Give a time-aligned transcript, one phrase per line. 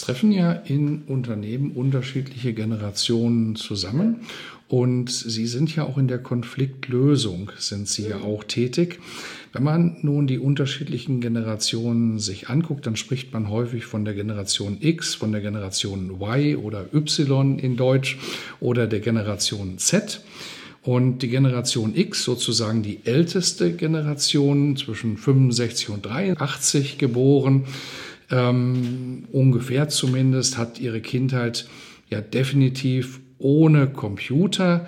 [0.00, 4.20] Treffen ja in Unternehmen unterschiedliche Generationen zusammen
[4.70, 9.00] und Sie sind ja auch in der Konfliktlösung, sind Sie ja auch tätig.
[9.52, 14.76] Wenn man nun die unterschiedlichen Generationen sich anguckt, dann spricht man häufig von der Generation
[14.80, 18.16] X, von der Generation Y oder Y in Deutsch
[18.60, 20.22] oder der Generation Z.
[20.82, 27.64] Und die Generation X, sozusagen die älteste Generation, zwischen 65 und 83 geboren,
[28.30, 31.68] ähm, ungefähr zumindest, hat ihre Kindheit
[32.08, 34.86] ja definitiv ohne Computer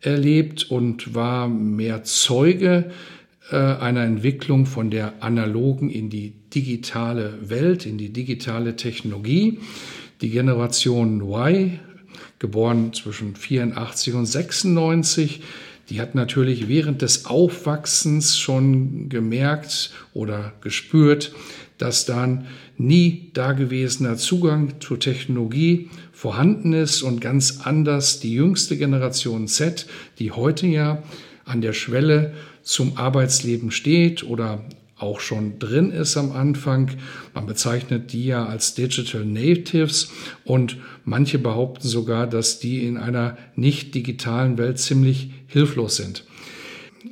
[0.00, 2.90] erlebt und war mehr Zeuge
[3.50, 9.58] äh, einer Entwicklung von der analogen in die digitale Welt, in die digitale Technologie.
[10.20, 11.80] Die Generation Y,
[12.38, 15.42] geboren zwischen 84 und 96,
[15.90, 21.34] die hat natürlich während des Aufwachsens schon gemerkt oder gespürt,
[21.78, 29.48] dass dann nie dagewesener Zugang zur Technologie vorhanden ist und ganz anders die jüngste Generation
[29.48, 29.86] Z,
[30.18, 31.02] die heute ja
[31.44, 34.64] an der Schwelle zum Arbeitsleben steht oder
[34.96, 36.90] auch schon drin ist am Anfang.
[37.34, 40.10] Man bezeichnet die ja als Digital Natives
[40.44, 46.24] und manche behaupten sogar, dass die in einer nicht digitalen Welt ziemlich hilflos sind.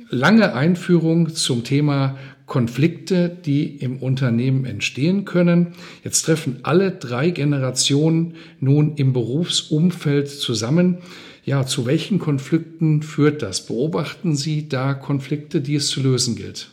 [0.09, 5.73] Lange Einführung zum Thema Konflikte, die im Unternehmen entstehen können.
[6.03, 10.97] Jetzt treffen alle drei Generationen nun im Berufsumfeld zusammen.
[11.45, 13.65] Ja, zu welchen Konflikten führt das?
[13.65, 16.69] Beobachten Sie da Konflikte, die es zu lösen gilt?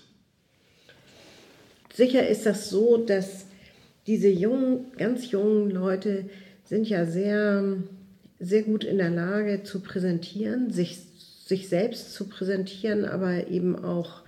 [1.93, 3.47] Sicher ist das so, dass
[4.07, 6.31] diese jungen, ganz jungen Leute
[6.65, 7.77] sind ja sehr,
[8.39, 10.99] sehr gut in der Lage zu präsentieren, sich,
[11.47, 14.23] sich selbst zu präsentieren, aber eben auch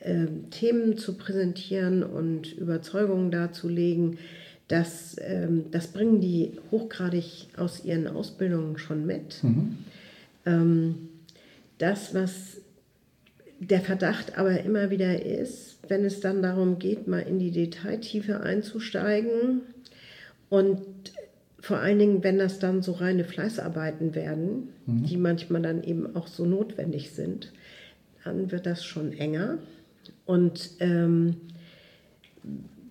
[0.00, 4.18] äh, Themen zu präsentieren und Überzeugungen darzulegen,
[4.68, 9.42] das, ähm, das bringen die hochgradig aus ihren Ausbildungen schon mit.
[9.42, 9.78] Mhm.
[10.44, 11.08] Ähm,
[11.78, 12.58] das, was
[13.60, 18.40] der Verdacht aber immer wieder ist, wenn es dann darum geht, mal in die Detailtiefe
[18.40, 19.62] einzusteigen
[20.48, 20.82] und
[21.60, 25.04] vor allen Dingen, wenn das dann so reine Fleißarbeiten werden, mhm.
[25.04, 27.52] die manchmal dann eben auch so notwendig sind,
[28.24, 29.58] dann wird das schon enger.
[30.28, 31.36] Und ähm,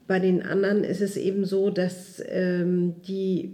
[0.08, 3.54] bei den anderen ist es eben so, dass ähm, die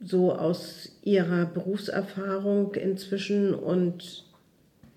[0.00, 4.24] so aus ihrer Berufserfahrung inzwischen und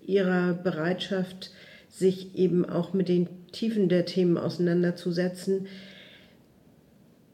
[0.06, 1.50] ihrer Bereitschaft,
[1.88, 5.66] sich eben auch mit den Tiefen der Themen auseinanderzusetzen,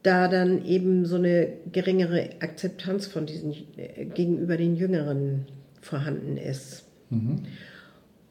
[0.01, 5.45] da dann eben so eine geringere Akzeptanz von diesen äh, gegenüber den Jüngeren
[5.79, 6.85] vorhanden ist.
[7.11, 7.43] Mhm.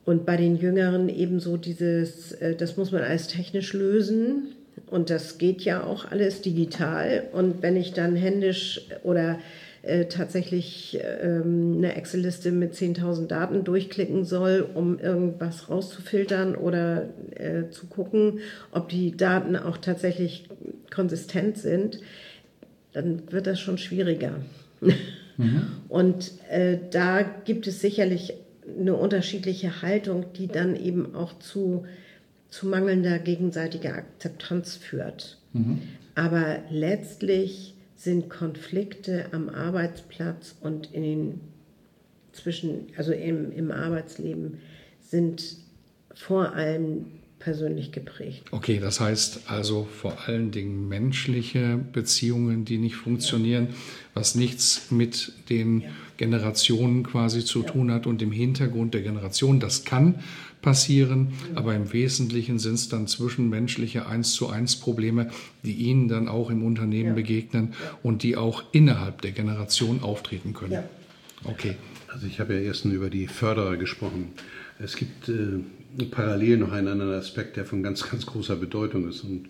[0.07, 4.55] Und bei den Jüngeren ebenso dieses, äh, das muss man alles technisch lösen.
[4.87, 7.25] Und das geht ja auch alles digital.
[7.33, 9.41] Und wenn ich dann händisch oder
[9.83, 17.69] äh, tatsächlich ähm, eine Excel-Liste mit 10.000 Daten durchklicken soll, um irgendwas rauszufiltern oder äh,
[17.71, 18.39] zu gucken,
[18.71, 20.49] ob die Daten auch tatsächlich
[20.95, 21.99] konsistent sind,
[22.93, 24.37] dann wird das schon schwieriger.
[25.37, 25.67] Mhm.
[25.89, 26.33] Und
[26.93, 28.33] da gibt es sicherlich
[28.79, 31.85] eine unterschiedliche Haltung, die dann eben auch zu,
[32.49, 35.39] zu mangelnder gegenseitiger Akzeptanz führt.
[35.53, 35.83] Mhm.
[36.15, 41.41] Aber letztlich sind Konflikte am Arbeitsplatz und in den
[42.33, 44.59] zwischen, also im, im Arbeitsleben,
[45.01, 45.57] sind
[46.15, 47.07] vor allem
[47.39, 48.45] persönlich geprägt.
[48.51, 53.69] Okay, das heißt also vor allen Dingen menschliche Beziehungen, die nicht funktionieren,
[54.15, 55.85] was nichts mit den
[56.17, 59.61] Generationen quasi zu tun hat und dem Hintergrund der Generation.
[59.61, 60.17] Das kann
[60.63, 65.31] passieren, aber im Wesentlichen sind es dann zwischenmenschliche eins zu eins Probleme,
[65.63, 70.83] die Ihnen dann auch im Unternehmen begegnen und die auch innerhalb der Generation auftreten können.
[71.45, 71.77] Okay.
[72.09, 74.33] Also ich habe ja erst über die Förderer gesprochen.
[74.79, 75.61] Es gibt äh,
[76.11, 79.49] parallel noch einen anderen Aspekt, der von ganz, ganz großer Bedeutung ist und äh,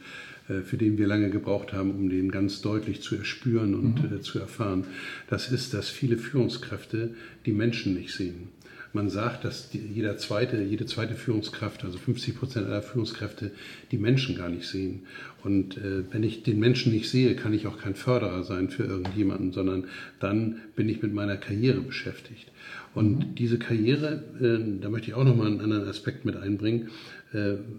[0.62, 4.16] für den wir lange gebraucht haben, um den ganz deutlich zu erspüren und mhm.
[4.16, 4.84] äh, zu erfahren.
[5.28, 7.14] Das ist, dass viele Führungskräfte
[7.46, 8.48] die Menschen nicht sehen.
[8.92, 13.50] man sagt, dass jeder zweite, jede zweite Führungskraft, also 50 Prozent aller Führungskräfte,
[13.90, 15.02] die Menschen gar nicht sehen.
[15.44, 18.84] Und äh, wenn ich den Menschen nicht sehe, kann ich auch kein Förderer sein für
[18.84, 19.84] irgendjemanden, sondern
[20.18, 22.50] dann bin ich mit meiner Karriere beschäftigt.
[22.94, 23.34] Und mhm.
[23.34, 26.90] diese Karriere, äh, da möchte ich auch nochmal einen anderen Aspekt mit einbringen, äh,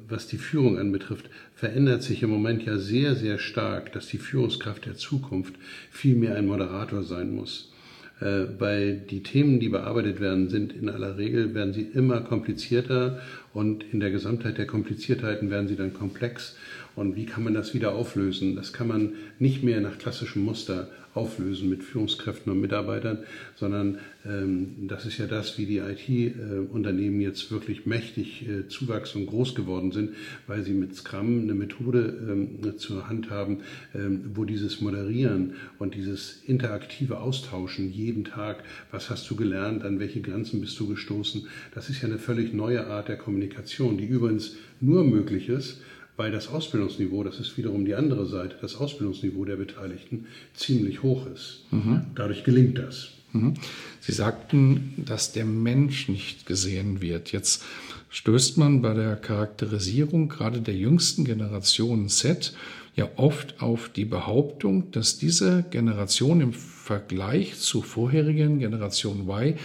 [0.08, 4.86] was die Führung anbetrifft, verändert sich im Moment ja sehr, sehr stark, dass die Führungskraft
[4.86, 5.56] der Zukunft
[5.90, 7.72] viel mehr ein Moderator sein muss.
[8.20, 13.20] Äh, weil die Themen, die bearbeitet werden, sind in aller Regel, werden sie immer komplizierter
[13.54, 16.56] und in der Gesamtheit der Kompliziertheiten werden sie dann komplex.
[16.98, 18.56] Und wie kann man das wieder auflösen?
[18.56, 23.20] Das kann man nicht mehr nach klassischem Muster auflösen mit Führungskräften und Mitarbeitern,
[23.56, 29.28] sondern ähm, das ist ja das, wie die IT-Unternehmen jetzt wirklich mächtig äh, zuwachsen und
[29.28, 30.12] groß geworden sind,
[30.48, 33.60] weil sie mit Scrum eine Methode ähm, zur Hand haben,
[33.94, 40.00] ähm, wo dieses Moderieren und dieses interaktive Austauschen jeden Tag, was hast du gelernt, an
[40.00, 44.06] welche Grenzen bist du gestoßen, das ist ja eine völlig neue Art der Kommunikation, die
[44.06, 45.80] übrigens nur möglich ist,
[46.18, 51.28] weil das Ausbildungsniveau, das ist wiederum die andere Seite, das Ausbildungsniveau der Beteiligten ziemlich hoch
[51.28, 51.66] ist.
[51.72, 52.08] Mhm.
[52.16, 53.10] Dadurch gelingt das.
[53.34, 53.54] Mhm.
[54.02, 57.32] Sie sagten, dass der Mensch nicht gesehen wird.
[57.32, 57.64] Jetzt
[58.10, 62.54] stößt man bei der Charakterisierung gerade der jüngsten Generation Z
[62.96, 69.56] ja oft auf die Behauptung, dass diese Generation im Vergleich zu vorherigen Generation Y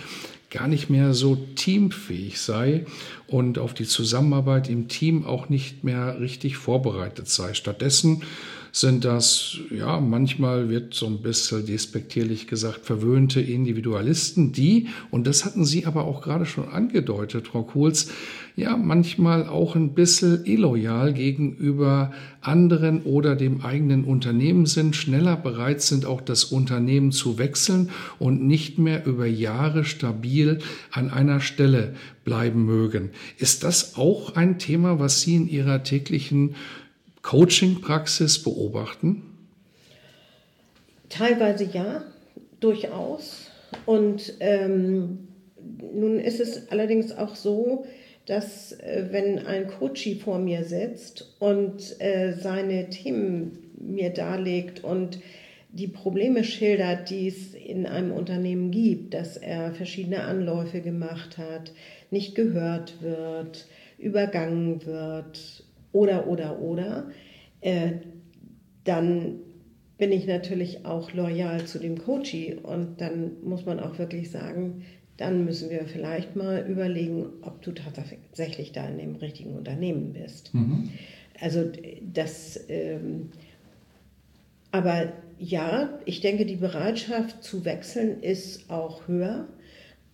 [0.51, 2.85] gar nicht mehr so teamfähig sei
[3.33, 7.55] und auf die Zusammenarbeit im Team auch nicht mehr richtig vorbereitet sei.
[7.55, 8.23] Stattdessen
[8.75, 15.45] sind das, ja, manchmal wird so ein bisschen despektierlich gesagt, verwöhnte Individualisten, die, und das
[15.45, 18.11] hatten Sie aber auch gerade schon angedeutet, Frau Kohls,
[18.57, 25.83] ja, manchmal auch ein bisschen illoyal gegenüber anderen oder dem eigenen Unternehmen sind, schneller bereit
[25.83, 30.59] sind, auch das Unternehmen zu wechseln und nicht mehr über Jahre stabil
[30.91, 33.11] an einer Stelle bleiben mögen.
[33.39, 36.57] Ist das auch ein Thema, was Sie in Ihrer täglichen
[37.23, 39.23] Coaching-Praxis beobachten?
[41.09, 42.05] Teilweise ja,
[42.61, 43.51] durchaus.
[43.87, 45.29] Und ähm,
[45.95, 47.87] nun ist es allerdings auch so,
[48.27, 55.19] dass äh, wenn ein Coachie vor mir sitzt und äh, seine Themen mir darlegt und
[55.73, 61.73] die Probleme schildert, die es in einem Unternehmen gibt, dass er verschiedene Anläufe gemacht hat,
[62.13, 63.67] nicht gehört wird,
[63.99, 67.11] übergangen wird oder, oder, oder,
[67.61, 67.93] äh,
[68.85, 69.39] dann
[69.99, 74.85] bin ich natürlich auch loyal zu dem Coachie und dann muss man auch wirklich sagen,
[75.17, 80.53] dann müssen wir vielleicht mal überlegen, ob du tatsächlich da in dem richtigen Unternehmen bist.
[80.55, 80.91] Mhm.
[81.41, 81.71] Also
[82.13, 83.31] das, ähm,
[84.73, 89.47] aber ja, ich denke, die Bereitschaft zu wechseln ist auch höher,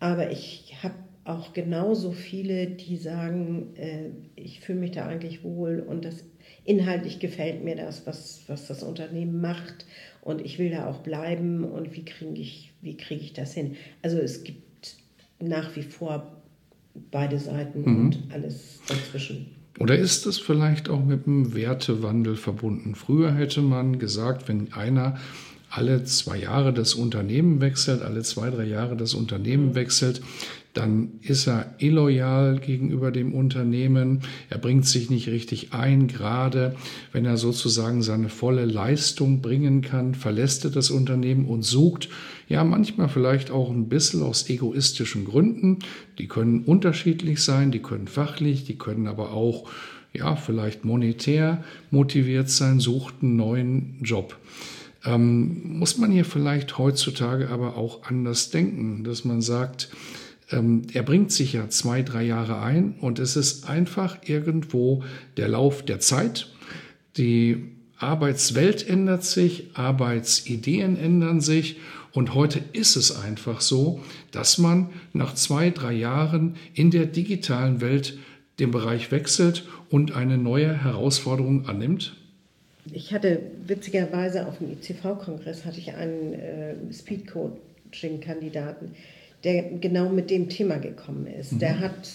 [0.01, 0.95] aber ich habe
[1.29, 6.25] auch genauso viele, die sagen, äh, ich fühle mich da eigentlich wohl und das
[6.65, 9.85] inhaltlich gefällt mir das, was, was das Unternehmen macht
[10.23, 13.77] und ich will da auch bleiben und wie kriege ich, wie kriege ich das hin?
[14.03, 14.97] Also es gibt
[15.39, 16.41] nach wie vor
[17.11, 18.07] beide Seiten mhm.
[18.07, 19.55] und alles dazwischen.
[19.79, 22.95] Oder ist es vielleicht auch mit einem Wertewandel verbunden?
[22.95, 25.19] Früher hätte man gesagt, wenn einer
[25.71, 30.23] alle zwei Jahre das Unternehmen wechselt, alle zwei, drei Jahre das Unternehmen wechselt,
[30.79, 36.77] dann ist er illoyal gegenüber dem Unternehmen, er bringt sich nicht richtig ein, gerade
[37.11, 42.11] wenn er sozusagen seine volle Leistung bringen kann, verlässt er das Unternehmen und sucht,
[42.49, 45.81] ja manchmal vielleicht auch ein bisschen aus egoistischen Gründen,
[46.19, 49.69] die können unterschiedlich sein, die können fachlich, die können aber auch
[50.13, 54.37] ja, vielleicht monetär motiviert sein, sucht einen neuen Job.
[55.05, 59.91] Ähm, muss man hier vielleicht heutzutage aber auch anders denken, dass man sagt,
[60.51, 65.05] ähm, er bringt sich ja zwei, drei Jahre ein und es ist einfach irgendwo
[65.37, 66.49] der Lauf der Zeit.
[67.17, 71.79] Die Arbeitswelt ändert sich, Arbeitsideen ändern sich
[72.13, 74.01] und heute ist es einfach so,
[74.31, 78.19] dass man nach zwei, drei Jahren in der digitalen Welt
[78.59, 82.17] den Bereich wechselt und eine neue Herausforderung annimmt?
[82.93, 88.93] Ich hatte witzigerweise auf dem ICV-Kongress hatte ich einen äh, Speed-Coaching-Kandidaten,
[89.45, 91.53] der genau mit dem Thema gekommen ist.
[91.53, 91.59] Mhm.
[91.61, 92.09] Der hat,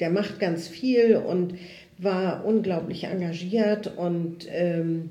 [0.00, 1.54] der macht ganz viel und
[1.98, 5.10] war unglaublich engagiert und ähm,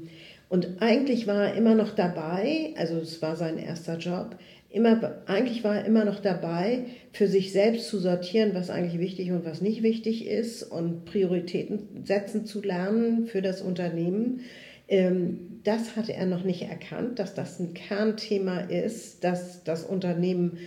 [0.49, 4.37] und eigentlich war er immer noch dabei, also es war sein erster Job,
[4.69, 9.31] immer, eigentlich war er immer noch dabei, für sich selbst zu sortieren, was eigentlich wichtig
[9.31, 14.41] und was nicht wichtig ist und Prioritäten setzen zu lernen für das Unternehmen.
[14.87, 20.59] Ähm, das hatte er noch nicht erkannt, dass das ein Kernthema ist, dass das Unternehmen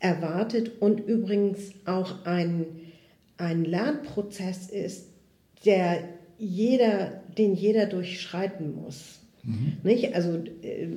[0.00, 2.66] erwartet und übrigens auch ein,
[3.36, 5.06] ein Lernprozess ist,
[5.64, 6.02] der
[6.38, 9.20] jeder, den jeder durchschreiten muss.
[9.42, 9.74] Mhm.
[9.82, 10.14] Nicht?
[10.14, 10.88] Also äh,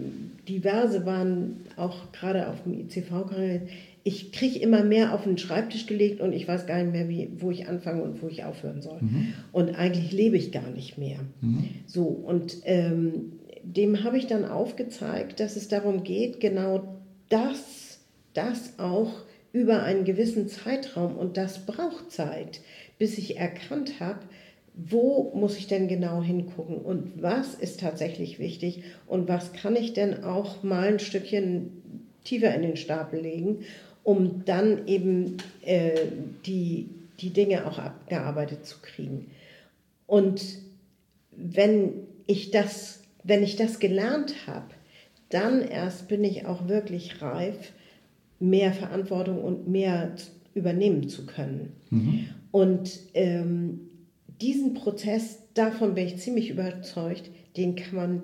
[0.48, 3.62] diverse waren auch gerade auf dem ICV-Kongress,
[4.05, 7.29] ich kriege immer mehr auf den Schreibtisch gelegt und ich weiß gar nicht mehr, wie,
[7.38, 8.98] wo ich anfangen und wo ich aufhören soll.
[9.00, 9.33] Mhm.
[9.53, 11.19] Und eigentlich lebe ich gar nicht mehr.
[11.39, 11.69] Mhm.
[11.86, 13.33] So, und ähm,
[13.63, 16.98] dem habe ich dann aufgezeigt, dass es darum geht, genau
[17.29, 17.82] das,
[18.33, 19.11] das auch
[19.51, 22.61] über einen gewissen Zeitraum, und das braucht Zeit,
[22.97, 24.19] bis ich erkannt habe,
[24.75, 29.93] wo muss ich denn genau hingucken und was ist tatsächlich wichtig und was kann ich
[29.93, 31.83] denn auch mal ein Stückchen
[32.23, 33.65] tiefer in den Stapel legen,
[34.03, 36.07] um dann eben äh,
[36.45, 39.29] die, die Dinge auch abgearbeitet zu kriegen.
[40.07, 40.41] Und
[41.31, 44.69] wenn ich das, wenn ich das gelernt habe,
[45.29, 47.73] dann erst bin ich auch wirklich reif,
[48.43, 50.15] mehr Verantwortung und mehr
[50.53, 51.73] übernehmen zu können.
[51.89, 52.25] Mhm.
[52.51, 53.79] Und ähm,
[54.41, 58.21] diesen Prozess, davon bin ich ziemlich überzeugt, den kann man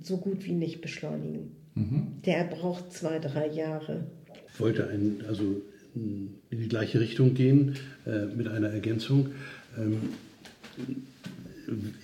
[0.00, 1.56] so gut wie nicht beschleunigen.
[1.74, 2.06] Mhm.
[2.24, 4.06] Der braucht zwei, drei Jahre.
[4.52, 5.62] Ich wollte ein, also
[5.94, 7.76] in die gleiche Richtung gehen
[8.06, 9.30] äh, mit einer Ergänzung.
[9.78, 10.00] Ähm,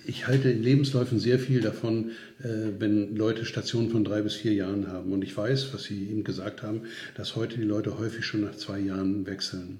[0.05, 2.11] ich halte in Lebensläufen sehr viel davon,
[2.43, 2.47] äh,
[2.79, 5.11] wenn Leute Stationen von drei bis vier Jahren haben.
[5.11, 6.81] Und ich weiß, was Sie eben gesagt haben,
[7.15, 9.79] dass heute die Leute häufig schon nach zwei Jahren wechseln.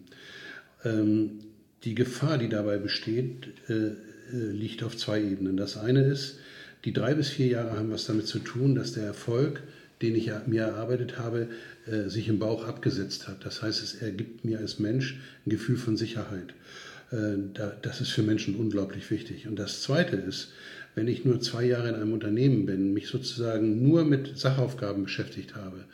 [0.84, 1.40] Ähm,
[1.84, 3.94] die Gefahr, die dabei besteht, äh, äh,
[4.32, 5.58] liegt auf zwei Ebenen.
[5.58, 6.40] Das eine ist,
[6.86, 9.62] die drei bis vier Jahre haben was damit zu tun, dass der Erfolg,
[10.02, 11.48] den ich mir erarbeitet habe,
[12.08, 13.46] sich im Bauch abgesetzt hat.
[13.46, 16.56] Das heißt, es ergibt mir als Mensch ein Gefühl von Sicherheit.
[17.82, 19.48] Das ist für Menschen unglaublich wichtig.
[19.48, 20.54] Und das Zweite ist,
[20.96, 25.56] wenn ich nur zwei Jahre in einem Unternehmen bin, mich sozusagen nur mit Sachaufgaben beschäftigt
[25.56, 25.86] habe,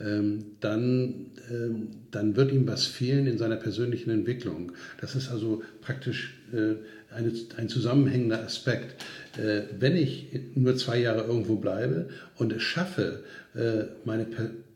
[0.00, 4.72] ähm, dann, ähm, dann wird ihm was fehlen in seiner persönlichen Entwicklung.
[5.00, 6.76] Das ist also praktisch äh,
[7.14, 9.02] eine, ein zusammenhängender Aspekt.
[9.38, 13.24] Äh, wenn ich nur zwei Jahre irgendwo bleibe und es schaffe,
[13.54, 14.26] äh, meine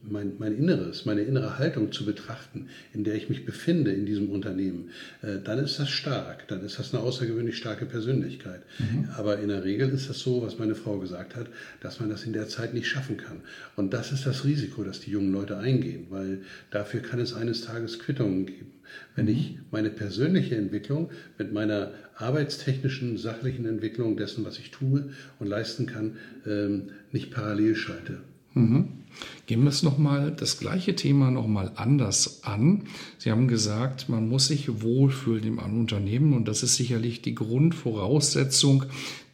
[0.08, 4.30] mein, mein Inneres, meine innere Haltung zu betrachten, in der ich mich befinde in diesem
[4.30, 4.90] Unternehmen,
[5.23, 8.62] äh, dann ist das stark, dann ist das eine außergewöhnlich starke Persönlichkeit.
[8.78, 9.08] Mhm.
[9.16, 11.49] Aber in der Regel ist das so, was meine Frau gesagt hat,
[11.80, 13.40] dass man das in der Zeit nicht schaffen kann.
[13.76, 17.62] Und das ist das Risiko, das die jungen Leute eingehen, weil dafür kann es eines
[17.62, 18.73] Tages Quittungen geben.
[19.16, 25.46] Wenn ich meine persönliche Entwicklung mit meiner arbeitstechnischen, sachlichen Entwicklung dessen, was ich tue und
[25.46, 28.20] leisten kann, ähm, nicht parallel schalte.
[28.54, 29.03] Mhm.
[29.47, 32.85] Gehen wir es nochmal, das gleiche Thema nochmal anders an.
[33.18, 38.85] Sie haben gesagt, man muss sich wohlfühlen im Unternehmen und das ist sicherlich die Grundvoraussetzung,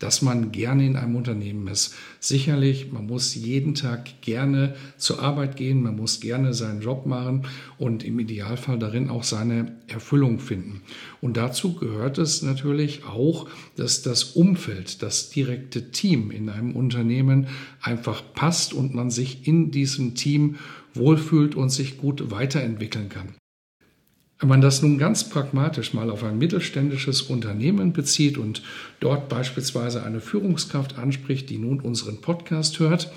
[0.01, 1.95] dass man gerne in einem Unternehmen ist.
[2.21, 7.47] Sicherlich, man muss jeden Tag gerne zur Arbeit gehen, man muss gerne seinen Job machen
[7.77, 10.81] und im Idealfall darin auch seine Erfüllung finden.
[11.21, 13.47] Und dazu gehört es natürlich auch,
[13.77, 17.49] dass das Umfeld, das direkte Team in einem Unternehmen
[17.83, 20.57] einfach passt und man sich in diesem Team
[20.95, 23.35] wohlfühlt und sich gut weiterentwickeln kann.
[24.41, 28.63] Wenn man das nun ganz pragmatisch mal auf ein mittelständisches Unternehmen bezieht und
[28.99, 33.13] dort beispielsweise eine Führungskraft anspricht, die nun unseren Podcast hört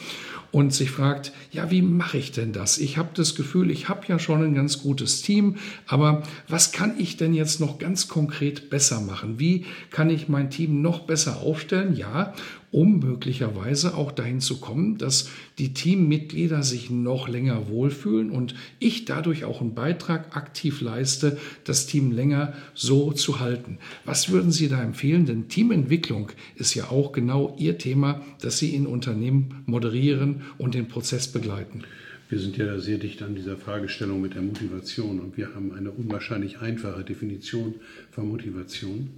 [0.51, 2.77] und sich fragt, ja, wie mache ich denn das?
[2.77, 5.55] Ich habe das Gefühl, ich habe ja schon ein ganz gutes Team,
[5.87, 9.39] aber was kann ich denn jetzt noch ganz konkret besser machen?
[9.39, 11.95] Wie kann ich mein Team noch besser aufstellen?
[11.95, 12.33] Ja,
[12.73, 19.05] um möglicherweise auch dahin zu kommen, dass die Teammitglieder sich noch länger wohlfühlen und ich
[19.05, 23.77] dadurch auch einen Beitrag aktiv leiste, das Team länger so zu halten.
[24.05, 25.27] Was würden Sie da empfehlen?
[25.27, 30.87] Denn Teamentwicklung ist ja auch genau Ihr Thema, das Sie in Unternehmen moderieren und den
[30.87, 31.83] Prozess begleiten.
[32.29, 35.91] Wir sind ja sehr dicht an dieser Fragestellung mit der Motivation und wir haben eine
[35.91, 37.75] unwahrscheinlich einfache Definition
[38.09, 39.11] von Motivation.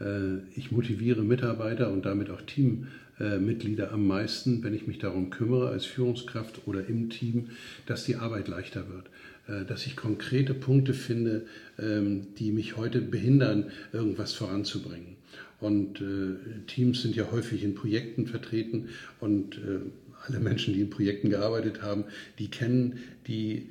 [0.00, 5.68] Äh, ich motiviere Mitarbeiter und damit auch Teammitglieder am meisten, wenn ich mich darum kümmere,
[5.68, 7.50] als Führungskraft oder im Team,
[7.86, 9.06] dass die Arbeit leichter wird
[9.48, 11.46] äh, dass ich konkrete Punkte finde,
[11.78, 15.16] ähm, die mich heute behindern, irgendwas voranzubringen.
[15.60, 16.34] Und äh,
[16.66, 18.88] Teams sind ja häufig in Projekten vertreten
[19.20, 19.60] und
[20.26, 22.04] alle Menschen, die in Projekten gearbeitet haben,
[22.38, 23.68] die kennen die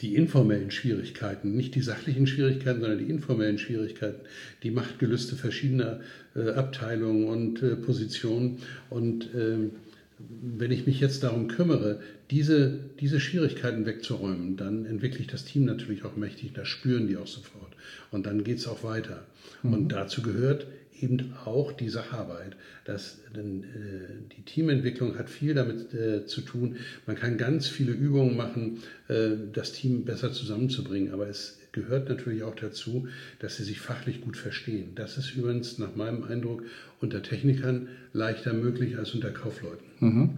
[0.00, 4.20] die informellen Schwierigkeiten, nicht die sachlichen Schwierigkeiten, sondern die informellen Schwierigkeiten,
[4.62, 6.00] die Machtgelüste verschiedener
[6.36, 8.58] äh, Abteilungen und äh, Positionen.
[8.90, 9.70] Und äh,
[10.18, 12.00] wenn ich mich jetzt darum kümmere,
[12.30, 17.16] diese, diese Schwierigkeiten wegzuräumen, dann entwickle ich das Team natürlich auch mächtig, das spüren die
[17.16, 17.72] auch sofort.
[18.10, 19.24] Und dann geht es auch weiter.
[19.62, 19.72] Mhm.
[19.72, 20.66] Und dazu gehört
[21.02, 22.56] eben auch die Sacharbeit.
[22.84, 26.76] Das, denn, äh, die Teamentwicklung hat viel damit äh, zu tun.
[27.06, 32.42] Man kann ganz viele Übungen machen, äh, das Team besser zusammenzubringen, aber es gehört natürlich
[32.42, 34.92] auch dazu, dass sie sich fachlich gut verstehen.
[34.94, 36.62] Das ist übrigens nach meinem Eindruck
[37.00, 39.86] unter Technikern leichter möglich als unter Kaufleuten.
[40.00, 40.30] Mhm.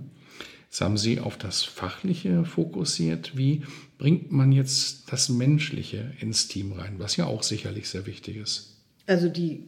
[0.71, 3.37] Jetzt haben Sie auf das Fachliche fokussiert.
[3.37, 3.63] Wie
[3.99, 8.77] bringt man jetzt das Menschliche ins Team rein, was ja auch sicherlich sehr wichtig ist?
[9.09, 9.65] Also die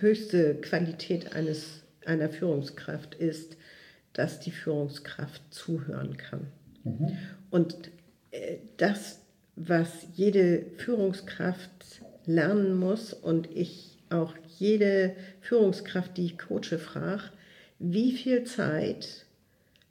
[0.00, 3.56] höchste Qualität eines, einer Führungskraft ist,
[4.12, 6.48] dass die Führungskraft zuhören kann.
[6.84, 7.16] Mhm.
[7.50, 7.76] Und
[8.30, 9.20] äh, das,
[9.56, 17.24] was jede Führungskraft lernen muss und ich auch jede Führungskraft, die ich coache, frage,
[17.78, 19.26] wie viel Zeit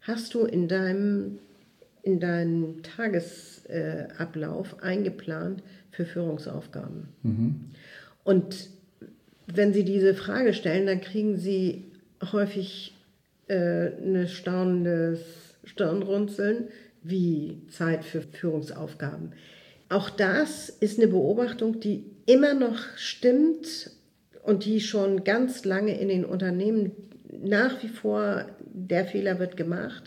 [0.02, 1.40] hast du in deinem
[2.04, 5.62] in deinen Tagesablauf äh, eingeplant
[5.92, 7.10] für Führungsaufgaben?
[7.24, 7.72] Mhm.
[8.24, 8.70] Und
[9.48, 11.86] wenn Sie diese Frage stellen, dann kriegen Sie
[12.32, 12.94] häufig
[13.48, 15.20] äh, eine staunendes
[15.64, 16.68] Stirnrunzeln
[17.02, 19.32] wie Zeit für Führungsaufgaben.
[19.90, 23.92] Auch das ist eine Beobachtung, die immer noch stimmt
[24.44, 26.92] und die schon ganz lange in den Unternehmen
[27.42, 30.04] nach wie vor der Fehler wird gemacht.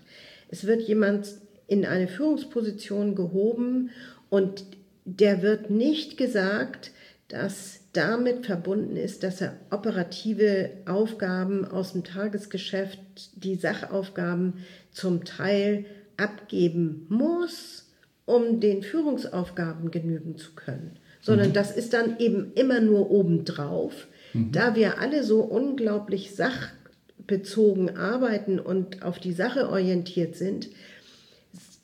[0.48, 1.28] Es wird jemand
[1.66, 3.90] in eine Führungsposition gehoben
[4.28, 4.64] und
[5.04, 6.90] der wird nicht gesagt,
[7.28, 13.00] dass damit verbunden ist, dass er operative Aufgaben aus dem Tagesgeschäft,
[13.34, 17.88] die Sachaufgaben zum Teil abgeben muss,
[18.26, 21.54] um den Führungsaufgaben genügen zu können, sondern mhm.
[21.54, 24.06] das ist dann eben immer nur obendrauf.
[24.34, 24.52] Mhm.
[24.52, 30.68] Da wir alle so unglaublich sachbezogen arbeiten und auf die Sache orientiert sind,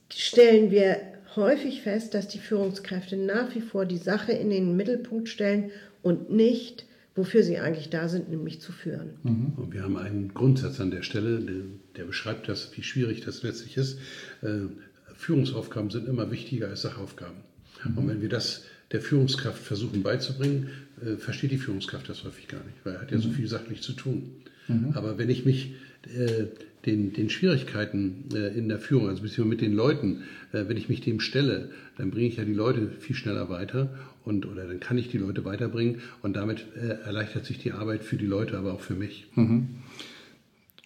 [0.08, 0.98] stellen wir
[1.34, 5.70] häufig fest, dass die Führungskräfte nach wie vor die Sache in den Mittelpunkt stellen
[6.06, 6.86] und nicht,
[7.16, 9.10] wofür sie eigentlich da sind, nämlich zu führen.
[9.24, 9.54] Mhm.
[9.56, 11.62] Und wir haben einen Grundsatz an der Stelle, der,
[11.96, 13.98] der beschreibt das, wie schwierig das letztlich ist.
[14.40, 14.68] Äh,
[15.16, 17.38] Führungsaufgaben sind immer wichtiger als Sachaufgaben.
[17.84, 17.98] Mhm.
[17.98, 20.68] Und wenn wir das der Führungskraft versuchen beizubringen,
[21.04, 23.32] äh, versteht die Führungskraft das häufig gar nicht, weil er hat ja so mhm.
[23.32, 24.30] viel sachlich zu tun.
[24.68, 24.92] Mhm.
[24.94, 26.44] Aber wenn ich mich äh,
[26.86, 30.88] den, den Schwierigkeiten äh, in der Führung, also beziehungsweise mit den Leuten, äh, wenn ich
[30.88, 33.90] mich dem stelle, dann bringe ich ja die Leute viel schneller weiter
[34.26, 38.04] und oder dann kann ich die Leute weiterbringen und damit äh, erleichtert sich die Arbeit
[38.04, 39.28] für die Leute, aber auch für mich.
[39.36, 39.68] Mhm.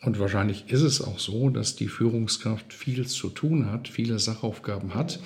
[0.02, 4.94] Und wahrscheinlich ist es auch so, dass die Führungskraft viel zu tun hat, viele Sachaufgaben
[4.94, 5.20] hat,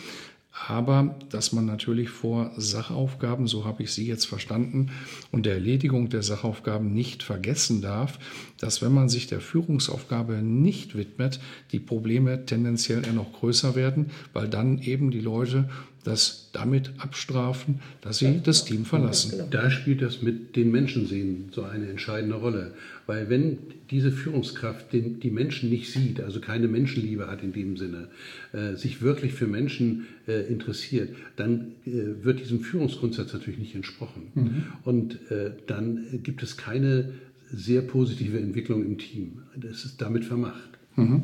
[0.54, 4.92] aber dass man natürlich vor Sachaufgaben, so habe ich sie jetzt verstanden,
[5.32, 8.18] und der Erledigung der Sachaufgaben nicht vergessen darf,
[8.58, 11.40] dass wenn man sich der Führungsaufgabe nicht widmet,
[11.72, 15.68] die Probleme tendenziell eher noch größer werden, weil dann eben die Leute
[16.04, 19.44] das damit abstrafen, dass sie das Team verlassen.
[19.50, 22.74] Da spielt das mit den Menschensehen so eine entscheidende Rolle.
[23.06, 23.58] Weil wenn
[23.94, 28.08] diese Führungskraft den, die Menschen nicht sieht, also keine Menschenliebe hat in dem Sinne,
[28.52, 34.32] äh, sich wirklich für Menschen äh, interessiert, dann äh, wird diesem Führungsgrundsatz natürlich nicht entsprochen.
[34.34, 34.62] Mhm.
[34.82, 37.12] Und äh, dann gibt es keine
[37.52, 39.42] sehr positive Entwicklung im Team.
[39.54, 40.70] Das ist damit vermacht.
[40.96, 41.22] Mhm.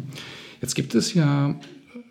[0.61, 1.59] Jetzt gibt es ja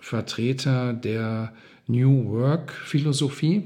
[0.01, 1.53] Vertreter der
[1.87, 3.63] New Work Philosophie,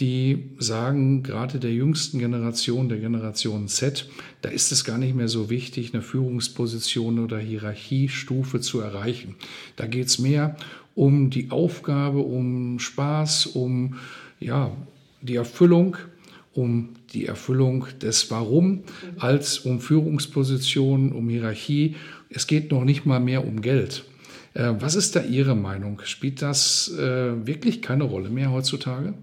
[0.00, 4.08] die sagen, gerade der jüngsten Generation, der Generation Z,
[4.40, 9.36] da ist es gar nicht mehr so wichtig, eine Führungsposition oder Hierarchiestufe zu erreichen.
[9.76, 10.56] Da geht es mehr
[10.94, 13.96] um die Aufgabe, um Spaß, um
[14.40, 14.74] ja,
[15.20, 15.96] die Erfüllung,
[16.54, 18.84] um die Erfüllung des Warum,
[19.18, 21.96] als um Führungspositionen, um Hierarchie.
[22.30, 24.04] Es geht noch nicht mal mehr um Geld.
[24.54, 26.00] Äh, was ist da Ihre Meinung?
[26.04, 29.14] Spielt das äh, wirklich keine Rolle mehr heutzutage?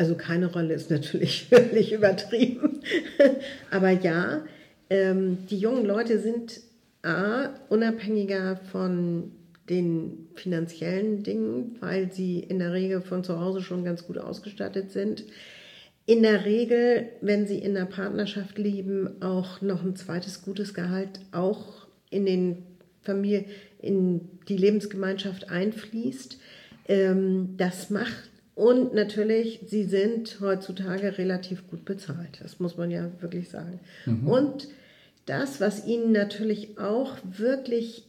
[0.00, 2.80] Also keine Rolle ist natürlich völlig übertrieben.
[3.70, 4.46] Aber ja,
[4.88, 6.62] ähm, die jungen Leute sind
[7.02, 9.32] A, unabhängiger von
[9.68, 14.90] den finanziellen Dingen, weil sie in der Regel von zu Hause schon ganz gut ausgestattet
[14.90, 15.24] sind.
[16.06, 21.20] In der Regel, wenn sie in der Partnerschaft leben, auch noch ein zweites gutes Gehalt
[21.30, 22.62] auch in den
[23.02, 23.44] Familie,
[23.82, 26.38] in die Lebensgemeinschaft einfließt.
[26.88, 28.29] Ähm, das macht
[28.60, 32.40] und natürlich, sie sind heutzutage relativ gut bezahlt.
[32.42, 33.80] Das muss man ja wirklich sagen.
[34.04, 34.28] Mhm.
[34.28, 34.68] Und
[35.24, 38.04] das, was ihnen natürlich auch wirklich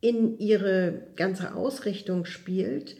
[0.00, 2.96] in ihre ganze Ausrichtung spielt,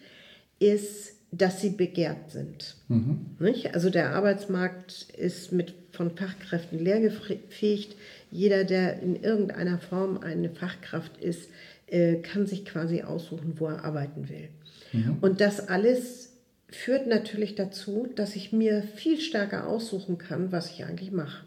[0.58, 2.76] ist, dass sie begehrt sind.
[2.88, 3.38] Mhm.
[3.72, 7.96] Also der Arbeitsmarkt ist mit, von Fachkräften leergefegt.
[8.30, 11.48] Jeder, der in irgendeiner Form eine Fachkraft ist,
[11.86, 14.50] äh, kann sich quasi aussuchen, wo er arbeiten will.
[14.92, 15.16] Mhm.
[15.22, 16.29] Und das alles
[16.70, 21.44] führt natürlich dazu, dass ich mir viel stärker aussuchen kann, was ich eigentlich mache.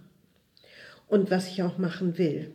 [1.07, 2.51] und was ich auch machen will.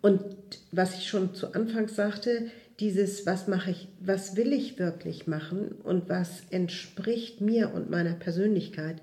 [0.00, 0.22] Und
[0.70, 5.72] was ich schon zu Anfang sagte, dieses, was mache ich, was will ich wirklich machen
[5.82, 8.96] und was entspricht mir und meiner Persönlichkeit,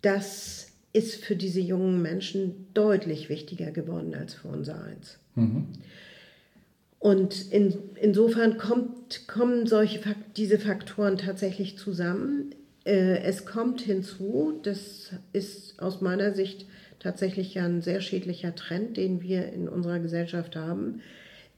[0.00, 5.18] das ist für diese jungen Menschen deutlich wichtiger geworden als für unser eins.
[5.34, 5.66] Mhm.
[6.98, 10.00] Und in, insofern kommt, kommen solche
[10.36, 12.54] diese Faktoren tatsächlich zusammen.
[12.84, 16.66] Äh, es kommt hinzu, das ist aus meiner Sicht
[16.98, 21.00] tatsächlich ja ein sehr schädlicher Trend, den wir in unserer Gesellschaft haben.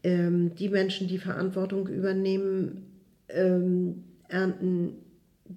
[0.02, 2.86] Ähm, die Menschen, die Verantwortung übernehmen,
[3.28, 4.96] ähm, ernten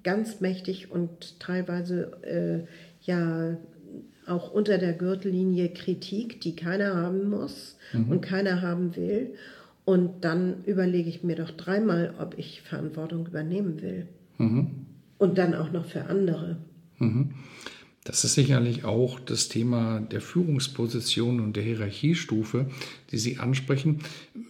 [0.03, 2.67] ganz mächtig und teilweise äh,
[3.01, 3.57] ja
[4.25, 8.09] auch unter der Gürtellinie Kritik, die keiner haben muss mhm.
[8.09, 9.35] und keiner haben will.
[9.85, 14.07] Und dann überlege ich mir doch dreimal, ob ich Verantwortung übernehmen will.
[14.37, 14.85] Mhm.
[15.17, 16.57] Und dann auch noch für andere.
[16.99, 17.33] Mhm.
[18.05, 22.69] Das ist sicherlich auch das Thema der Führungsposition und der Hierarchiestufe,
[23.11, 23.99] die Sie ansprechen.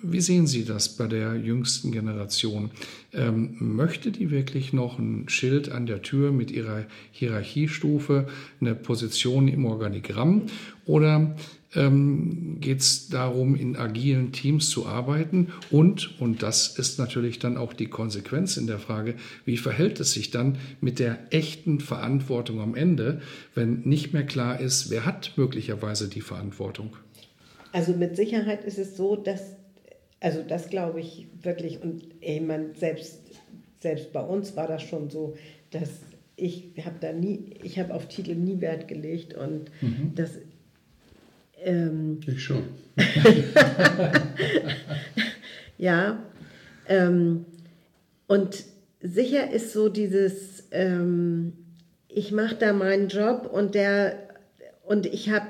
[0.02, 2.72] Wie sehen Sie das bei der jüngsten Generation?
[3.12, 8.28] Ähm, möchte die wirklich noch ein Schild an der Tür mit ihrer Hierarchiestufe,
[8.60, 10.48] eine Position im Organigramm?
[10.86, 11.36] Oder
[11.76, 15.52] ähm, geht es darum, in agilen Teams zu arbeiten.
[15.72, 20.14] Und, und das ist natürlich dann auch die Konsequenz in der Frage, wie verhält es
[20.14, 23.22] sich dann mit der echten Verantwortung am Ende,
[23.56, 26.96] wenn nicht mehr klar ist, wer hat möglicherweise die Verantwortung?
[27.72, 29.42] Also mit Sicherheit ist es so, dass,
[30.20, 33.20] also das glaube ich wirklich, und ey, man, selbst,
[33.80, 35.36] selbst bei uns war das schon so,
[35.72, 35.90] dass
[36.36, 40.14] ich habe da nie, ich habe auf Titel nie Wert gelegt und mhm.
[40.16, 40.32] das
[41.64, 42.64] ähm, ich schon.
[45.78, 46.24] ja.
[46.88, 47.46] Ähm,
[48.28, 48.64] und
[49.02, 51.54] sicher ist so dieses, ähm,
[52.08, 54.18] ich mache da meinen Job und der
[54.86, 55.48] und ich habe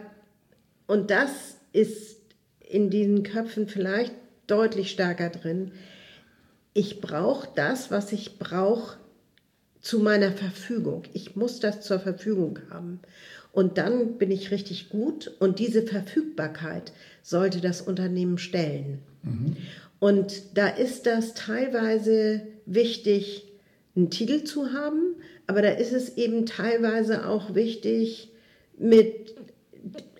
[0.88, 2.18] und das ist
[2.60, 4.14] in diesen Köpfen vielleicht
[4.48, 5.72] deutlich stärker drin.
[6.74, 8.98] Ich brauche das, was ich brauche,
[9.80, 11.04] zu meiner Verfügung.
[11.14, 13.00] Ich muss das zur Verfügung haben.
[13.54, 15.32] Und dann bin ich richtig gut.
[15.40, 19.00] Und diese Verfügbarkeit sollte das Unternehmen stellen.
[19.22, 19.56] Mhm.
[20.00, 23.46] Und da ist das teilweise wichtig,
[23.96, 25.16] einen Titel zu haben,
[25.48, 28.32] aber da ist es eben teilweise auch wichtig,
[28.78, 29.36] mit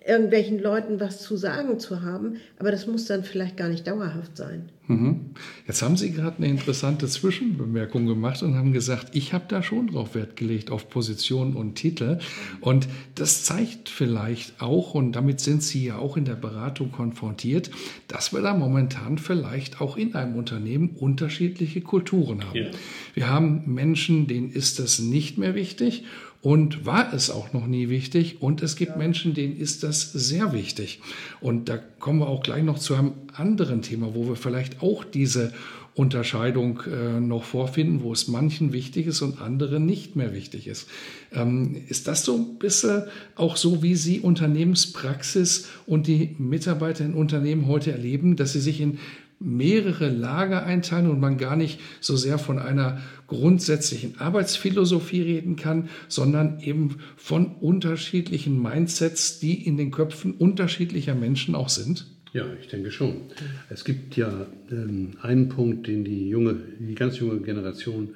[0.06, 4.36] irgendwelchen Leuten was zu sagen zu haben, aber das muss dann vielleicht gar nicht dauerhaft
[4.36, 4.68] sein.
[4.86, 5.30] Mhm.
[5.66, 9.86] Jetzt haben Sie gerade eine interessante Zwischenbemerkung gemacht und haben gesagt, ich habe da schon
[9.86, 12.18] drauf Wert gelegt, auf Position und Titel.
[12.60, 17.70] Und das zeigt vielleicht auch, und damit sind Sie ja auch in der Beratung konfrontiert,
[18.08, 22.58] dass wir da momentan vielleicht auch in einem Unternehmen unterschiedliche Kulturen haben.
[22.58, 22.70] Ja.
[23.14, 26.04] Wir haben Menschen, denen ist das nicht mehr wichtig
[26.44, 28.42] und war es auch noch nie wichtig.
[28.42, 28.98] Und es gibt ja.
[28.98, 31.00] Menschen, denen ist das sehr wichtig.
[31.40, 35.04] Und da kommen wir auch gleich noch zu einem anderen Thema, wo wir vielleicht auch
[35.04, 35.54] diese
[35.94, 40.86] Unterscheidung äh, noch vorfinden, wo es manchen wichtig ist und anderen nicht mehr wichtig ist.
[41.32, 43.04] Ähm, ist das so ein bisschen
[43.36, 48.82] auch so, wie Sie Unternehmenspraxis und die Mitarbeiter in Unternehmen heute erleben, dass sie sich
[48.82, 48.98] in
[49.44, 55.88] mehrere Lager einteilen und man gar nicht so sehr von einer grundsätzlichen Arbeitsphilosophie reden kann,
[56.08, 62.06] sondern eben von unterschiedlichen Mindsets, die in den Köpfen unterschiedlicher Menschen auch sind?
[62.32, 63.22] Ja, ich denke schon.
[63.70, 68.14] Es gibt ja ähm, einen Punkt, den die junge, die ganz junge Generation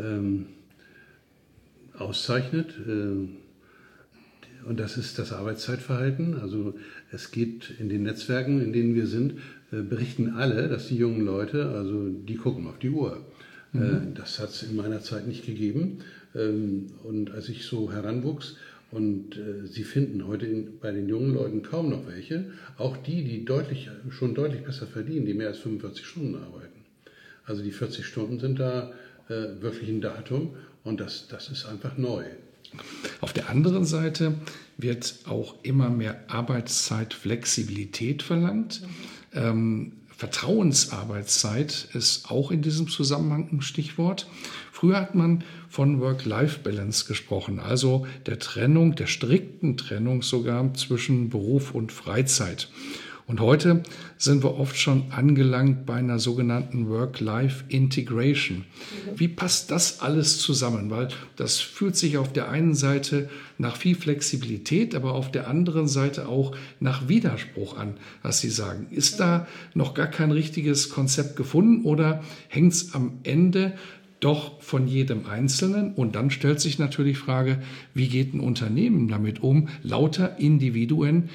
[0.00, 0.46] ähm,
[1.92, 2.74] auszeichnet.
[2.86, 3.28] Äh,
[4.66, 6.40] und das ist das Arbeitszeitverhalten.
[6.40, 6.74] Also
[7.12, 9.34] es geht in den Netzwerken, in denen wir sind,
[9.70, 13.24] berichten alle, dass die jungen Leute, also die gucken auf die Uhr.
[13.74, 14.14] Äh, mhm.
[14.14, 15.98] Das hat es in meiner Zeit nicht gegeben.
[16.34, 18.56] Ähm, und als ich so heranwuchs,
[18.90, 22.46] und äh, sie finden heute in, bei den jungen Leuten kaum noch welche,
[22.78, 26.84] auch die, die deutlich, schon deutlich besser verdienen, die mehr als 45 Stunden arbeiten.
[27.44, 28.92] Also die 40 Stunden sind da
[29.28, 30.54] äh, wirklich ein Datum
[30.84, 32.24] und das, das ist einfach neu.
[33.20, 34.34] Auf der anderen Seite
[34.76, 38.82] wird auch immer mehr Arbeitszeitflexibilität verlangt.
[39.32, 44.26] Ähm, Vertrauensarbeitszeit ist auch in diesem Zusammenhang ein Stichwort.
[44.72, 51.72] Früher hat man von Work-Life-Balance gesprochen, also der Trennung, der strikten Trennung sogar zwischen Beruf
[51.72, 52.68] und Freizeit.
[53.28, 53.82] Und heute
[54.16, 58.64] sind wir oft schon angelangt bei einer sogenannten Work-Life-Integration.
[59.14, 60.90] Wie passt das alles zusammen?
[60.90, 65.88] Weil das fühlt sich auf der einen Seite nach viel Flexibilität, aber auf der anderen
[65.88, 68.86] Seite auch nach Widerspruch an, was Sie sagen.
[68.90, 73.74] Ist da noch gar kein richtiges Konzept gefunden oder hängt es am Ende
[74.20, 75.92] doch von jedem Einzelnen.
[75.92, 77.58] Und dann stellt sich natürlich die Frage,
[77.92, 81.28] wie geht ein Unternehmen damit um, lauter Individuen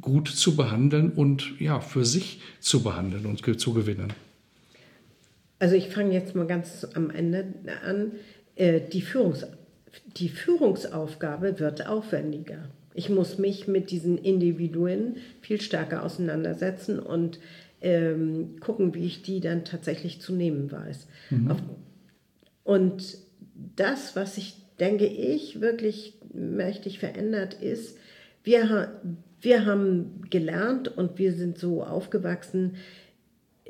[0.00, 4.12] gut zu behandeln und ja, für sich zu behandeln und zu gewinnen?
[5.58, 7.54] Also ich fange jetzt mal ganz am Ende
[7.86, 8.12] an.
[8.56, 9.46] Äh, die, Führungs
[10.16, 12.68] die Führungsaufgabe wird aufwendiger.
[12.94, 17.38] Ich muss mich mit diesen Individuen viel stärker auseinandersetzen und
[17.80, 21.06] ähm, gucken, wie ich die dann tatsächlich zu nehmen weiß.
[21.30, 21.50] Mhm.
[21.50, 21.58] Auf,
[22.64, 23.18] und
[23.76, 27.96] das, was ich denke ich wirklich mächtig verändert ist,
[28.42, 29.00] wir,
[29.42, 32.76] wir haben gelernt und wir sind so aufgewachsen,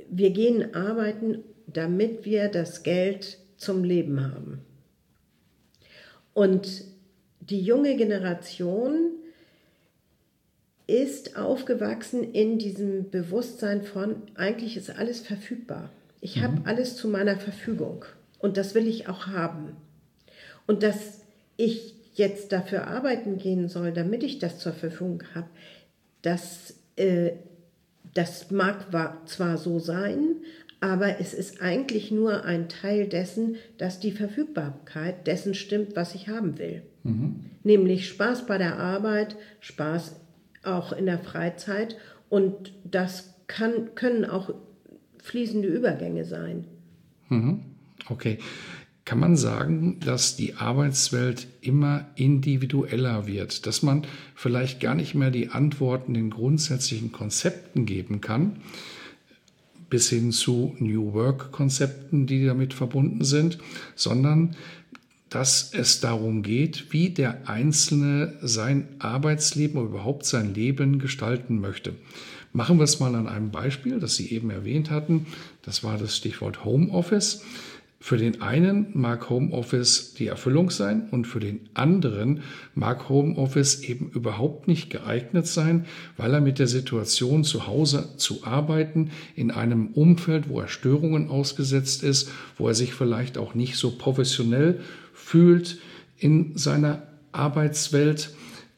[0.08, 4.60] wir gehen arbeiten, damit wir das Geld zum Leben haben.
[6.34, 6.84] Und
[7.40, 9.12] die junge Generation
[10.86, 15.90] ist aufgewachsen in diesem Bewusstsein von, eigentlich ist alles verfügbar.
[16.20, 16.42] Ich mhm.
[16.42, 18.04] habe alles zu meiner Verfügung
[18.38, 19.76] und das will ich auch haben.
[20.66, 21.22] Und dass
[21.56, 25.48] ich jetzt dafür arbeiten gehen soll, damit ich das zur Verfügung habe,
[26.22, 27.32] das, äh,
[28.14, 28.86] das mag
[29.26, 30.36] zwar so sein,
[30.80, 36.28] aber es ist eigentlich nur ein Teil dessen, dass die Verfügbarkeit dessen stimmt, was ich
[36.28, 36.82] haben will.
[37.04, 37.36] Mhm.
[37.62, 40.16] Nämlich Spaß bei der Arbeit, Spaß
[40.64, 41.96] auch in der Freizeit
[42.28, 44.52] und das kann, können auch
[45.22, 46.66] fließende Übergänge sein.
[47.28, 47.60] Mhm.
[48.08, 48.38] Okay.
[49.04, 55.32] Kann man sagen, dass die Arbeitswelt immer individueller wird, dass man vielleicht gar nicht mehr
[55.32, 58.60] die Antworten den grundsätzlichen Konzepten geben kann,
[59.90, 63.58] bis hin zu New Work-Konzepten, die damit verbunden sind,
[63.96, 64.56] sondern
[65.28, 71.94] dass es darum geht, wie der Einzelne sein Arbeitsleben oder überhaupt sein Leben gestalten möchte.
[72.52, 75.26] Machen wir es mal an einem Beispiel, das Sie eben erwähnt hatten.
[75.62, 77.42] Das war das Stichwort Homeoffice.
[78.02, 82.42] Für den einen mag Homeoffice die Erfüllung sein und für den anderen
[82.74, 85.84] mag Homeoffice eben überhaupt nicht geeignet sein,
[86.16, 91.28] weil er mit der Situation zu Hause zu arbeiten, in einem Umfeld, wo er Störungen
[91.28, 94.80] ausgesetzt ist, wo er sich vielleicht auch nicht so professionell
[95.14, 95.78] fühlt
[96.18, 98.34] in seiner Arbeitswelt,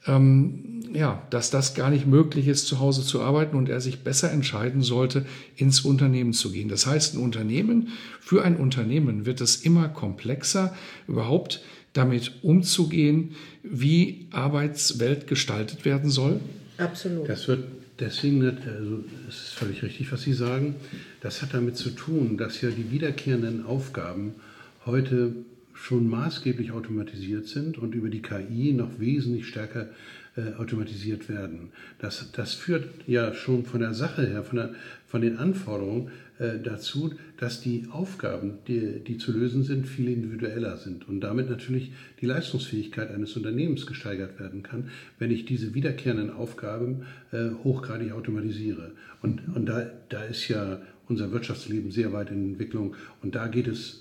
[0.07, 4.05] ähm, ja, dass das gar nicht möglich ist, zu Hause zu arbeiten und er sich
[4.05, 5.27] besser entscheiden sollte,
[5.57, 6.69] ins Unternehmen zu gehen.
[6.69, 7.89] Das heißt, ein Unternehmen,
[8.21, 10.75] für ein Unternehmen wird es immer komplexer,
[11.09, 11.63] überhaupt
[11.95, 16.41] damit umzugehen, wie Arbeitswelt gestaltet werden soll.
[16.79, 17.29] Absolut.
[17.29, 17.65] Das wird
[17.99, 20.77] deswegen, also es ist völlig richtig, was Sie sagen.
[21.21, 24.35] Das hat damit zu tun, dass ja die wiederkehrenden Aufgaben
[24.87, 25.35] heute
[25.73, 29.89] schon maßgeblich automatisiert sind und über die KI noch wesentlich stärker
[30.37, 31.71] äh, automatisiert werden.
[31.99, 34.75] Das, das führt ja schon von der Sache her, von, der,
[35.07, 40.77] von den Anforderungen äh, dazu, dass die Aufgaben, die, die zu lösen sind, viel individueller
[40.77, 46.31] sind und damit natürlich die Leistungsfähigkeit eines Unternehmens gesteigert werden kann, wenn ich diese wiederkehrenden
[46.31, 48.91] Aufgaben äh, hochgradig automatisiere.
[49.23, 53.69] Und, und da, da ist ja unser Wirtschaftsleben sehr weit in Entwicklung und da geht
[53.69, 54.01] es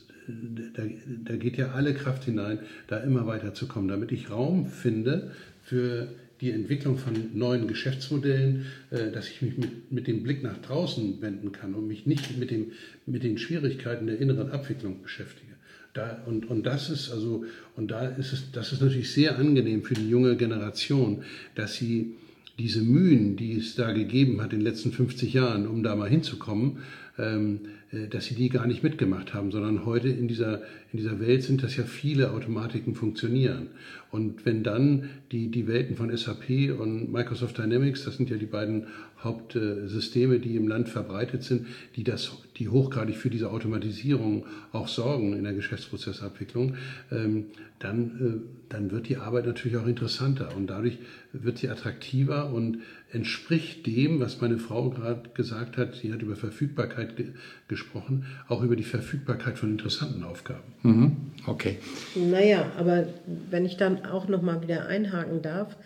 [0.73, 0.83] da,
[1.25, 5.31] da, geht ja alle Kraft hinein, da immer weiter zu kommen, damit ich Raum finde
[5.61, 6.07] für
[6.43, 11.21] die Entwicklung von neuen Geschäftsmodellen, äh, dass ich mich mit, mit dem Blick nach draußen
[11.21, 12.73] wenden kann und mich nicht mit, dem,
[13.05, 15.53] mit den Schwierigkeiten der inneren Abwicklung beschäftige.
[15.93, 17.45] Da, und, und das ist also,
[17.77, 21.23] und da ist es, das ist natürlich sehr angenehm für die junge Generation,
[21.55, 22.15] dass sie
[22.59, 26.09] diese Mühen, die es da gegeben hat in den letzten 50 Jahren, um da mal
[26.09, 26.79] hinzukommen,
[27.17, 31.19] ähm, äh, dass sie die gar nicht mitgemacht haben, sondern heute in dieser, in dieser
[31.19, 33.67] Welt sind das ja viele Automatiken funktionieren.
[34.13, 38.45] Und wenn dann die, die Welten von SAP und Microsoft Dynamics, das sind ja die
[38.45, 38.85] beiden
[39.23, 45.33] Hauptsysteme, die im Land verbreitet sind, die, das, die hochgradig für diese Automatisierung auch sorgen
[45.33, 46.75] in der Geschäftsprozessabwicklung,
[47.11, 47.45] ähm,
[47.79, 50.99] dann, äh, dann wird die Arbeit natürlich auch interessanter und dadurch
[51.33, 52.77] wird sie attraktiver und
[53.11, 55.95] entspricht dem, was meine Frau gerade gesagt hat.
[55.95, 57.27] Sie hat über Verfügbarkeit ge
[57.67, 60.73] gesprochen, auch über die Verfügbarkeit von interessanten Aufgaben.
[60.83, 61.17] Mhm.
[61.47, 61.77] Okay.
[62.15, 63.07] Naja, aber
[63.49, 65.77] wenn ich dann auch noch mal wieder einhaken darf,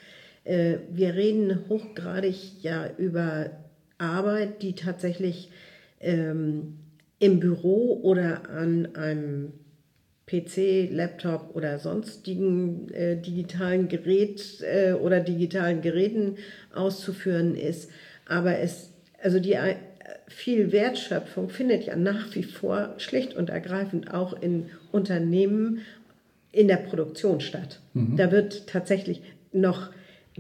[0.44, 3.52] äh, wir reden hochgradig ja über
[3.98, 5.52] Arbeit, die tatsächlich
[6.00, 6.78] ähm,
[7.20, 9.54] im Büro oder an einem
[10.28, 16.36] PC, Laptop oder sonstigen äh, digitalen Gerät äh, oder digitalen Geräten
[16.74, 17.90] auszuführen ist.
[18.28, 19.76] Aber es, also die äh,
[20.28, 25.82] viel Wertschöpfung findet ja nach wie vor schlicht und ergreifend auch in Unternehmen
[26.58, 27.80] in der Produktion statt.
[27.94, 28.18] Mhm.
[28.18, 29.22] Da wird tatsächlich
[29.54, 29.92] noch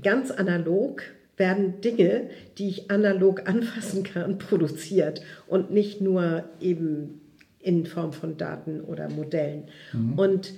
[0.01, 1.03] ganz analog
[1.37, 7.21] werden Dinge, die ich analog anfassen kann, produziert und nicht nur eben
[7.59, 9.65] in Form von Daten oder Modellen.
[9.93, 10.13] Mhm.
[10.13, 10.53] Und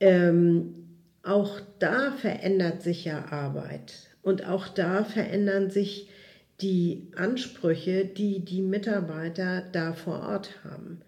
[0.00, 0.74] ähm,
[1.22, 6.10] auch da verändert sich ja Arbeit und auch da verändern sich
[6.60, 11.00] die Ansprüche, die die Mitarbeiter da vor Ort haben.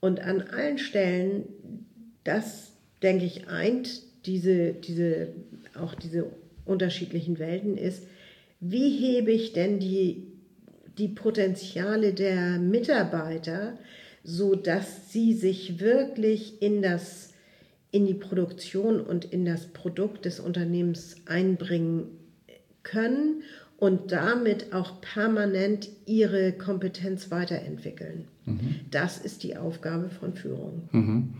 [0.00, 1.44] Und an allen Stellen,
[2.24, 2.71] das
[3.02, 5.28] denke ich, eint diese, diese,
[5.74, 6.26] auch diese
[6.64, 8.06] unterschiedlichen Welten ist,
[8.60, 10.28] wie hebe ich denn die,
[10.98, 13.78] die Potenziale der Mitarbeiter,
[14.22, 17.30] so dass sie sich wirklich in das
[17.92, 22.06] in die Produktion und in das Produkt des Unternehmens einbringen
[22.82, 23.42] können
[23.76, 28.28] und damit auch permanent ihre Kompetenz weiterentwickeln.
[28.46, 28.76] Mhm.
[28.90, 30.88] Das ist die Aufgabe von Führung.
[30.92, 31.34] Mhm.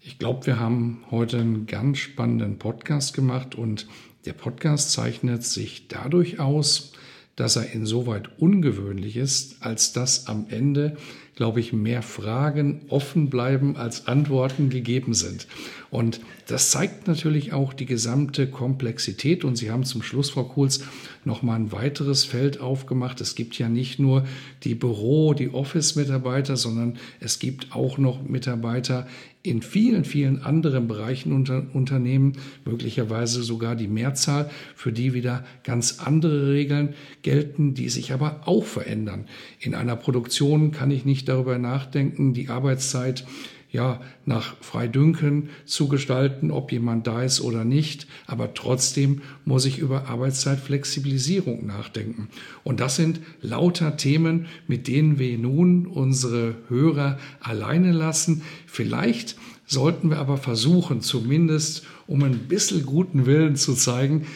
[0.00, 3.88] Ich glaube, wir haben heute einen ganz spannenden Podcast gemacht und
[4.26, 6.92] der Podcast zeichnet sich dadurch aus,
[7.34, 10.96] dass er insoweit ungewöhnlich ist, als dass am Ende,
[11.34, 15.48] glaube ich, mehr Fragen offen bleiben, als Antworten gegeben sind.
[15.90, 19.44] Und das zeigt natürlich auch die gesamte Komplexität.
[19.44, 20.84] Und Sie haben zum Schluss, Frau Kuhls,
[21.28, 23.20] noch mal ein weiteres Feld aufgemacht.
[23.20, 24.26] Es gibt ja nicht nur
[24.64, 29.06] die Büro-, die Office-Mitarbeiter, sondern es gibt auch noch Mitarbeiter
[29.44, 32.32] in vielen, vielen anderen Bereichen unter Unternehmen,
[32.64, 38.64] möglicherweise sogar die Mehrzahl, für die wieder ganz andere Regeln gelten, die sich aber auch
[38.64, 39.26] verändern.
[39.60, 43.24] In einer Produktion kann ich nicht darüber nachdenken, die Arbeitszeit
[43.70, 48.06] ja, nach Freidünken zu gestalten, ob jemand da ist oder nicht.
[48.26, 52.28] Aber trotzdem muss ich über Arbeitszeitflexibilisierung nachdenken.
[52.64, 58.42] Und das sind lauter Themen, mit denen wir nun unsere Hörer alleine lassen.
[58.66, 64.26] Vielleicht sollten wir aber versuchen, zumindest um ein bisschen guten Willen zu zeigen,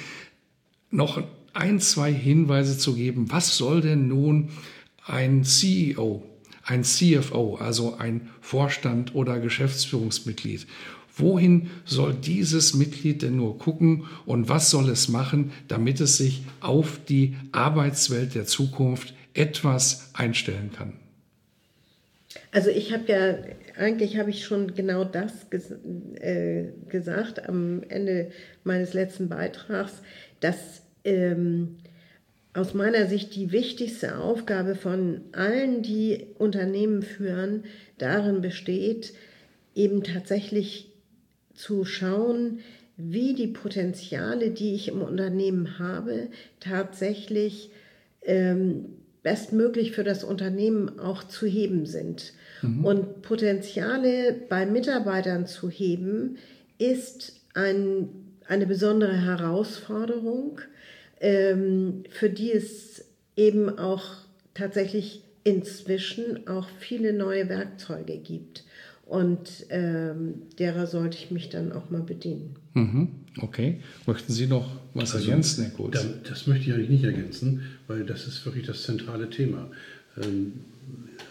[0.90, 1.22] noch
[1.54, 3.30] ein, zwei Hinweise zu geben.
[3.30, 4.50] Was soll denn nun
[5.06, 6.22] ein CEO
[6.64, 10.66] ein CFO, also ein Vorstand oder Geschäftsführungsmitglied.
[11.14, 16.42] Wohin soll dieses Mitglied denn nur gucken und was soll es machen, damit es sich
[16.60, 20.94] auf die Arbeitswelt der Zukunft etwas einstellen kann?
[22.50, 23.36] Also ich habe ja,
[23.78, 25.70] eigentlich habe ich schon genau das ges
[26.20, 28.30] äh, gesagt am Ende
[28.64, 30.02] meines letzten Beitrags,
[30.40, 31.76] dass ähm,
[32.54, 37.64] aus meiner Sicht die wichtigste Aufgabe von allen, die Unternehmen führen,
[37.98, 39.14] darin besteht,
[39.74, 40.92] eben tatsächlich
[41.54, 42.60] zu schauen,
[42.96, 46.28] wie die Potenziale, die ich im Unternehmen habe,
[46.60, 47.70] tatsächlich
[48.22, 52.34] ähm, bestmöglich für das Unternehmen auch zu heben sind.
[52.60, 52.84] Mhm.
[52.84, 56.36] Und Potenziale bei Mitarbeitern zu heben,
[56.78, 58.08] ist ein,
[58.46, 60.60] eine besondere Herausforderung
[61.22, 63.04] für die es
[63.36, 64.04] eben auch
[64.54, 68.64] tatsächlich inzwischen auch viele neue Werkzeuge gibt.
[69.06, 72.56] Und ähm, derer sollte ich mich dann auch mal bedienen.
[72.74, 73.08] Mhm.
[73.40, 73.80] Okay.
[74.06, 76.06] Möchten Sie noch was also, ergänzen, Herr Kurz?
[76.28, 79.70] Das möchte ich eigentlich nicht ergänzen, weil das ist wirklich das zentrale Thema.
[80.22, 80.54] Ähm,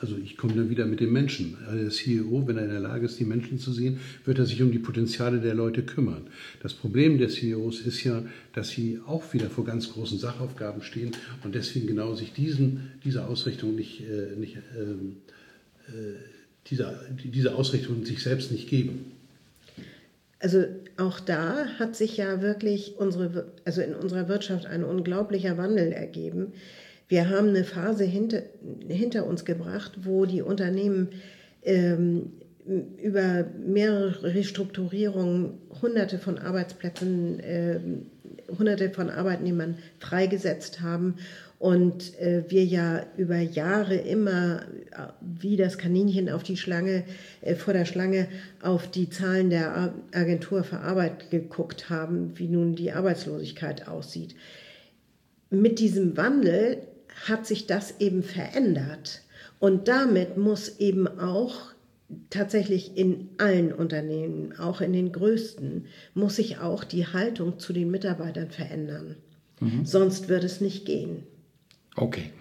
[0.02, 1.58] also ich komme dann wieder mit dem Menschen.
[1.72, 4.62] Der CEO, wenn er in der Lage ist, die Menschen zu sehen, wird er sich
[4.62, 6.28] um die Potenziale der Leute kümmern.
[6.62, 11.12] Das Problem der CEOs ist ja, dass sie auch wieder vor ganz großen Sachaufgaben stehen
[11.44, 15.18] und deswegen genau sich diesen, dieser Ausrichtung nicht, äh, nicht ähm,
[15.88, 15.92] äh,
[16.70, 19.12] dieser, diese Ausrichtung sich selbst nicht geben.
[20.40, 20.66] Also
[20.98, 26.54] auch da hat sich ja wirklich unsere, also in unserer Wirtschaft ein unglaublicher Wandel ergeben.
[27.12, 28.42] Wir haben eine Phase hinter,
[28.88, 31.10] hinter uns gebracht, wo die Unternehmen
[31.62, 32.32] ähm,
[33.04, 37.82] über mehrere Restrukturierungen hunderte von Arbeitsplätzen, äh,
[38.58, 41.16] hunderte von Arbeitnehmern freigesetzt haben
[41.60, 47.04] und äh, wir ja über Jahre immer äh, wie das Kaninchen auf die Schlange,
[47.42, 48.30] äh, vor der Schlange
[48.62, 54.34] auf die Zahlen der Agentur für Arbeit geguckt haben, wie nun die Arbeitslosigkeit aussieht.
[55.50, 56.88] Mit diesem Wandel
[57.28, 59.22] hat sich das eben verändert.
[59.60, 61.72] Und damit muss eben auch
[62.30, 67.92] tatsächlich in allen Unternehmen, auch in den größten, muss sich auch die Haltung zu den
[67.92, 69.16] Mitarbeitern verändern.
[69.60, 69.86] Mhm.
[69.86, 71.24] Sonst wird es nicht gehen.
[71.96, 72.32] Okay.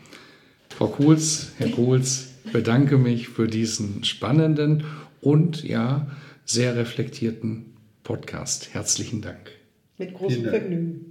[0.70, 4.84] Frau Kuhls, Herr Kuhls, bedanke mich für diesen spannenden
[5.20, 6.10] und ja,
[6.44, 8.72] sehr reflektierten Podcast.
[8.72, 9.50] Herzlichen Dank.
[9.98, 11.09] Mit großem Vergnügen.